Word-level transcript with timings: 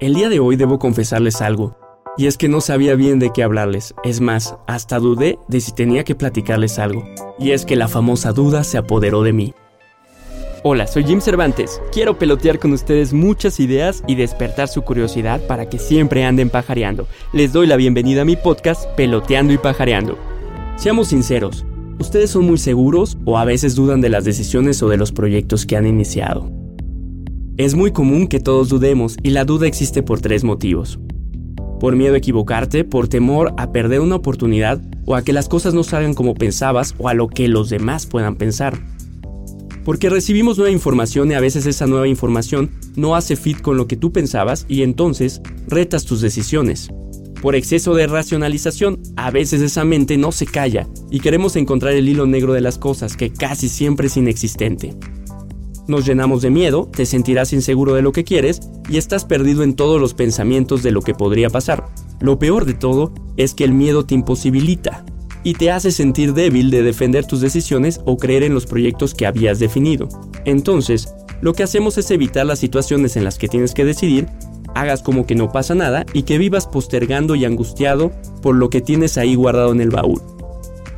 El 0.00 0.14
día 0.14 0.28
de 0.28 0.38
hoy 0.38 0.54
debo 0.54 0.78
confesarles 0.78 1.42
algo, 1.42 1.76
y 2.16 2.28
es 2.28 2.38
que 2.38 2.48
no 2.48 2.60
sabía 2.60 2.94
bien 2.94 3.18
de 3.18 3.32
qué 3.32 3.42
hablarles. 3.42 3.96
Es 4.04 4.20
más, 4.20 4.54
hasta 4.68 5.00
dudé 5.00 5.40
de 5.48 5.60
si 5.60 5.72
tenía 5.72 6.04
que 6.04 6.14
platicarles 6.14 6.78
algo, 6.78 7.04
y 7.36 7.50
es 7.50 7.64
que 7.64 7.74
la 7.74 7.88
famosa 7.88 8.30
duda 8.30 8.62
se 8.62 8.78
apoderó 8.78 9.24
de 9.24 9.32
mí. 9.32 9.54
Hola, 10.62 10.86
soy 10.86 11.02
Jim 11.02 11.20
Cervantes. 11.20 11.82
Quiero 11.90 12.16
pelotear 12.16 12.60
con 12.60 12.72
ustedes 12.72 13.12
muchas 13.12 13.58
ideas 13.58 14.04
y 14.06 14.14
despertar 14.14 14.68
su 14.68 14.82
curiosidad 14.82 15.40
para 15.48 15.68
que 15.68 15.80
siempre 15.80 16.22
anden 16.22 16.48
pajareando. 16.48 17.08
Les 17.32 17.52
doy 17.52 17.66
la 17.66 17.74
bienvenida 17.74 18.22
a 18.22 18.24
mi 18.24 18.36
podcast 18.36 18.86
Peloteando 18.96 19.52
y 19.52 19.58
Pajareando. 19.58 20.16
Seamos 20.76 21.08
sinceros, 21.08 21.66
¿ustedes 21.98 22.30
son 22.30 22.44
muy 22.44 22.58
seguros 22.58 23.18
o 23.24 23.36
a 23.36 23.44
veces 23.44 23.74
dudan 23.74 24.00
de 24.00 24.10
las 24.10 24.24
decisiones 24.24 24.80
o 24.80 24.88
de 24.88 24.96
los 24.96 25.10
proyectos 25.10 25.66
que 25.66 25.76
han 25.76 25.88
iniciado? 25.88 26.57
Es 27.58 27.74
muy 27.74 27.90
común 27.90 28.28
que 28.28 28.38
todos 28.38 28.68
dudemos 28.68 29.16
y 29.20 29.30
la 29.30 29.44
duda 29.44 29.66
existe 29.66 30.04
por 30.04 30.20
tres 30.20 30.44
motivos. 30.44 31.00
Por 31.80 31.96
miedo 31.96 32.14
a 32.14 32.18
equivocarte, 32.18 32.84
por 32.84 33.08
temor 33.08 33.52
a 33.56 33.72
perder 33.72 34.00
una 34.00 34.14
oportunidad 34.14 34.80
o 35.06 35.16
a 35.16 35.22
que 35.22 35.32
las 35.32 35.48
cosas 35.48 35.74
no 35.74 35.82
salgan 35.82 36.14
como 36.14 36.34
pensabas 36.34 36.94
o 36.98 37.08
a 37.08 37.14
lo 37.14 37.26
que 37.26 37.48
los 37.48 37.68
demás 37.68 38.06
puedan 38.06 38.36
pensar. 38.36 38.78
Porque 39.84 40.08
recibimos 40.08 40.56
nueva 40.56 40.70
información 40.70 41.32
y 41.32 41.34
a 41.34 41.40
veces 41.40 41.66
esa 41.66 41.88
nueva 41.88 42.06
información 42.06 42.70
no 42.94 43.16
hace 43.16 43.34
fit 43.34 43.60
con 43.60 43.76
lo 43.76 43.88
que 43.88 43.96
tú 43.96 44.12
pensabas 44.12 44.64
y 44.68 44.82
entonces 44.82 45.42
retas 45.66 46.04
tus 46.04 46.20
decisiones. 46.20 46.90
Por 47.42 47.56
exceso 47.56 47.92
de 47.96 48.06
racionalización, 48.06 49.02
a 49.16 49.32
veces 49.32 49.62
esa 49.62 49.84
mente 49.84 50.16
no 50.16 50.30
se 50.30 50.46
calla 50.46 50.86
y 51.10 51.18
queremos 51.18 51.56
encontrar 51.56 51.94
el 51.94 52.08
hilo 52.08 52.24
negro 52.28 52.52
de 52.52 52.60
las 52.60 52.78
cosas 52.78 53.16
que 53.16 53.32
casi 53.32 53.68
siempre 53.68 54.06
es 54.06 54.16
inexistente. 54.16 54.94
Nos 55.88 56.04
llenamos 56.04 56.42
de 56.42 56.50
miedo, 56.50 56.86
te 56.94 57.06
sentirás 57.06 57.54
inseguro 57.54 57.94
de 57.94 58.02
lo 58.02 58.12
que 58.12 58.22
quieres 58.22 58.60
y 58.90 58.98
estás 58.98 59.24
perdido 59.24 59.62
en 59.62 59.74
todos 59.74 59.98
los 59.98 60.12
pensamientos 60.12 60.82
de 60.82 60.90
lo 60.90 61.00
que 61.00 61.14
podría 61.14 61.48
pasar. 61.48 61.86
Lo 62.20 62.38
peor 62.38 62.66
de 62.66 62.74
todo 62.74 63.14
es 63.38 63.54
que 63.54 63.64
el 63.64 63.72
miedo 63.72 64.04
te 64.04 64.14
imposibilita 64.14 65.06
y 65.44 65.54
te 65.54 65.70
hace 65.70 65.90
sentir 65.90 66.34
débil 66.34 66.70
de 66.70 66.82
defender 66.82 67.24
tus 67.24 67.40
decisiones 67.40 68.02
o 68.04 68.18
creer 68.18 68.42
en 68.42 68.52
los 68.52 68.66
proyectos 68.66 69.14
que 69.14 69.24
habías 69.24 69.60
definido. 69.60 70.10
Entonces, 70.44 71.14
lo 71.40 71.54
que 71.54 71.62
hacemos 71.62 71.96
es 71.96 72.10
evitar 72.10 72.44
las 72.44 72.58
situaciones 72.58 73.16
en 73.16 73.24
las 73.24 73.38
que 73.38 73.48
tienes 73.48 73.72
que 73.72 73.86
decidir, 73.86 74.26
hagas 74.74 75.00
como 75.00 75.24
que 75.24 75.36
no 75.36 75.52
pasa 75.52 75.74
nada 75.74 76.04
y 76.12 76.24
que 76.24 76.36
vivas 76.36 76.66
postergando 76.66 77.34
y 77.34 77.46
angustiado 77.46 78.12
por 78.42 78.56
lo 78.56 78.68
que 78.68 78.82
tienes 78.82 79.16
ahí 79.16 79.36
guardado 79.36 79.72
en 79.72 79.80
el 79.80 79.88
baúl. 79.88 80.20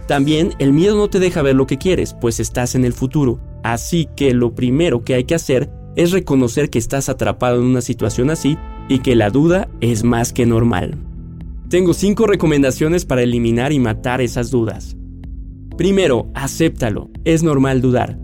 También 0.09 0.53
el 0.59 0.73
miedo 0.73 0.97
no 0.97 1.09
te 1.09 1.21
deja 1.21 1.43
ver 1.43 1.55
lo 1.55 1.69
que 1.69 1.79
quieres, 1.79 2.13
pues 2.21 2.41
estás 2.41 2.75
en 2.75 2.85
el 2.85 2.93
futuro 2.93 3.39
Así 3.63 4.09
que 4.17 4.33
lo 4.35 4.55
primero 4.55 5.05
que 5.05 5.15
hay 5.15 5.25
que 5.25 5.35
hacer 5.35 5.71
es 5.97 6.13
reconocer 6.13 6.71
que 6.71 6.79
estás 6.79 7.09
atrapado 7.09 7.61
en 7.61 7.67
una 7.67 7.81
situación 7.81 8.31
así 8.31 8.57
y 8.89 9.01
que 9.01 9.15
la 9.15 9.31
duda 9.31 9.69
es 9.81 10.05
más 10.05 10.33
que 10.33 10.47
normal. 10.47 10.97
Tengo 11.69 11.95
5 11.95 12.27
recomendaciones 12.27 13.05
para 13.05 13.23
eliminar 13.23 13.73
y 13.73 13.79
matar 13.79 14.21
esas 14.21 14.51
dudas. 14.51 14.97
Primero, 15.77 16.31
acéptalo, 16.35 17.11
es 17.25 17.43
normal 17.43 17.81
dudar. 17.81 18.19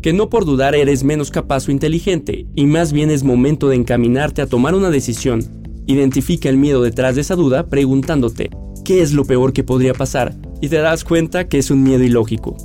Que 0.00 0.12
no 0.12 0.28
por 0.30 0.44
dudar 0.44 0.74
eres 0.74 1.04
menos 1.04 1.30
capaz 1.30 1.68
o 1.68 1.70
inteligente, 1.70 2.46
y 2.54 2.66
más 2.66 2.92
bien 2.92 3.10
es 3.10 3.22
momento 3.22 3.68
de 3.68 3.76
encaminarte 3.76 4.42
a 4.42 4.46
tomar 4.46 4.74
una 4.74 4.90
decisión. 4.90 5.44
Identifica 5.86 6.48
el 6.48 6.56
miedo 6.56 6.82
detrás 6.82 7.14
de 7.14 7.20
esa 7.20 7.36
duda 7.36 7.68
preguntándote, 7.68 8.50
¿qué 8.84 9.00
es 9.00 9.12
lo 9.12 9.24
peor 9.24 9.52
que 9.52 9.64
podría 9.64 9.94
pasar? 9.94 10.34
Y 10.60 10.68
te 10.68 10.76
das 10.76 11.04
cuenta 11.04 11.48
que 11.48 11.58
es 11.58 11.70
un 11.70 11.82
miedo 11.82 12.02
ilógico. 12.02 12.56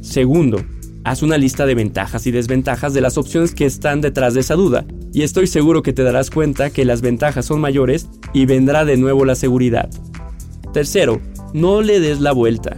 Segundo, 0.00 0.58
Haz 1.04 1.22
una 1.22 1.36
lista 1.36 1.66
de 1.66 1.74
ventajas 1.74 2.26
y 2.28 2.30
desventajas 2.30 2.94
de 2.94 3.00
las 3.00 3.18
opciones 3.18 3.54
que 3.54 3.64
están 3.64 4.00
detrás 4.00 4.34
de 4.34 4.40
esa 4.40 4.54
duda, 4.54 4.84
y 5.12 5.22
estoy 5.22 5.48
seguro 5.48 5.82
que 5.82 5.92
te 5.92 6.04
darás 6.04 6.30
cuenta 6.30 6.70
que 6.70 6.84
las 6.84 7.02
ventajas 7.02 7.44
son 7.44 7.60
mayores 7.60 8.08
y 8.32 8.46
vendrá 8.46 8.84
de 8.84 8.96
nuevo 8.96 9.24
la 9.24 9.34
seguridad. 9.34 9.90
Tercero, 10.72 11.20
no 11.52 11.82
le 11.82 11.98
des 11.98 12.20
la 12.20 12.30
vuelta. 12.32 12.76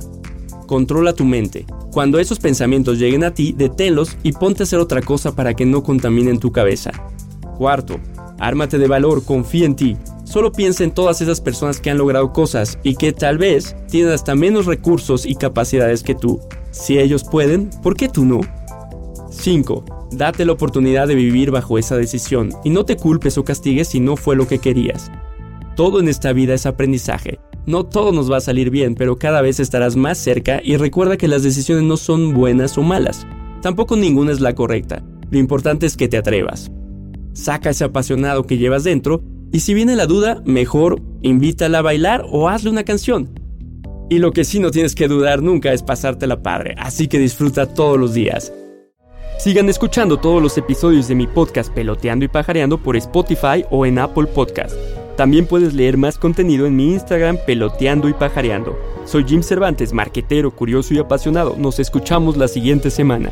Controla 0.67 1.13
tu 1.13 1.27
mente. 1.27 1.67
Cuando 1.93 2.19
esos 2.19 2.39
pensamientos 2.39 2.99
lleguen 2.99 3.25
a 3.25 3.35
ti, 3.35 3.53
deténlos 3.53 4.17
y 4.23 4.33
ponte 4.33 4.63
a 4.63 4.65
hacer 4.65 4.79
otra 4.79 5.03
cosa 5.03 5.37
para 5.37 5.53
que 5.53 5.67
no 5.67 5.83
contaminen 5.83 6.41
tu 6.41 6.51
cabeza. 6.51 6.93
Cuarto, 7.59 8.01
ármate 8.39 8.79
de 8.79 8.89
valor, 8.89 9.23
confía 9.25 9.67
en 9.67 9.77
ti. 9.77 9.97
Solo 10.25 10.53
piensa 10.53 10.85
en 10.85 10.91
todas 10.91 11.21
esas 11.21 11.41
personas 11.41 11.81
que 11.81 11.91
han 11.91 11.99
logrado 11.99 12.33
cosas 12.33 12.79
y 12.83 12.97
que 12.97 13.13
tal 13.13 13.39
vez 13.39 13.77
tienen 13.89 14.13
hasta 14.13 14.35
menos 14.35 14.67
recursos 14.67 15.27
y 15.27 15.35
capacidades 15.35 16.03
que 16.03 16.15
tú. 16.15 16.41
Si 16.71 16.99
ellos 16.99 17.25
pueden, 17.25 17.71
¿por 17.83 17.95
qué 17.95 18.09
tú 18.09 18.25
no? 18.25 18.41
5. 19.31 19.85
Date 20.13 20.45
la 20.45 20.53
oportunidad 20.53 21.09
de 21.09 21.15
vivir 21.15 21.51
bajo 21.51 21.79
esa 21.79 21.97
decisión 21.97 22.51
y 22.65 22.71
no 22.71 22.85
te 22.85 22.97
culpes 22.97 23.37
o 23.37 23.45
castigues 23.45 23.89
si 23.89 24.01
no 24.01 24.17
fue 24.17 24.35
lo 24.35 24.49
que 24.49 24.59
querías. 24.59 25.11
Todo 25.77 26.01
en 26.01 26.09
esta 26.09 26.33
vida 26.33 26.55
es 26.55 26.67
aprendizaje. 26.67 27.39
No 27.67 27.85
todo 27.85 28.13
nos 28.13 28.31
va 28.31 28.39
a 28.39 28.41
salir 28.41 28.71
bien, 28.71 28.95
pero 28.95 29.17
cada 29.17 29.43
vez 29.43 29.61
estarás 29.61 29.97
más 29.97 30.19
cerca 30.19 30.61
y 30.63 30.77
recuerda 30.77 31.17
que 31.17 31.29
las 31.29 31.43
decisiones 31.43 31.85
no 31.85 31.97
son 31.97 32.33
buenas 32.33 32.79
o 32.79 32.83
malas. 32.83 33.27
Tampoco 33.61 33.97
ninguna 33.97 34.33
es 34.33 34.41
la 34.41 34.55
correcta. 34.55 35.03
Lo 35.31 35.39
importante 35.39 35.87
es 35.87 35.97
que 35.97 36.09
te 36.09 36.17
atrevas. 36.17 36.71
Saca 37.33 37.71
ese 37.71 37.85
apasionado 37.85 38.45
que 38.47 38.59
llevas 38.59 38.85
dentro 38.85 39.23
y 39.55 39.61
si 39.61 39.73
viene 39.73 39.95
la 39.95 40.07
duda, 40.07 40.43
mejor 40.45 41.01
invítala 41.23 41.79
a 41.79 41.83
bailar 41.83 42.27
o 42.29 42.49
hazle 42.49 42.71
una 42.71 42.83
canción. 42.83 43.39
Y 44.11 44.19
lo 44.19 44.33
que 44.33 44.43
sí 44.43 44.59
no 44.59 44.73
tienes 44.73 44.97
que 44.97 45.07
dudar 45.07 45.43
nunca 45.43 45.73
es 45.73 45.81
pasártela 45.81 46.43
padre, 46.43 46.75
así 46.77 47.07
que 47.07 47.21
disfruta 47.21 47.73
todos 47.73 47.97
los 47.97 48.15
días. 48.15 48.53
Sigan 49.39 49.69
escuchando 49.69 50.17
todos 50.17 50.43
los 50.43 50.59
episodios 50.59 51.07
de 51.07 51.15
mi 51.15 51.29
podcast 51.29 51.73
Peloteando 51.73 52.25
y 52.25 52.29
Pajareando 52.29 52.83
por 52.83 52.97
Spotify 52.97 53.65
o 53.71 53.87
en 53.87 54.01
Apple 54.01 54.27
Podcast. 54.27 54.75
También 55.17 55.47
puedes 55.47 55.73
leer 55.73 55.99
más 55.99 56.19
contenido 56.19 56.67
en 56.67 56.75
mi 56.75 56.93
Instagram 56.93 57.39
Peloteando 57.47 58.09
y 58.09 58.13
Pajareando. 58.13 58.77
Soy 59.05 59.23
Jim 59.25 59.45
Cervantes, 59.45 59.93
marquetero, 59.93 60.51
curioso 60.51 60.95
y 60.95 60.99
apasionado. 60.99 61.55
Nos 61.57 61.79
escuchamos 61.79 62.37
la 62.37 62.49
siguiente 62.49 62.91
semana. 62.91 63.31